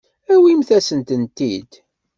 Awimt-asent-tent-id. 0.33 1.71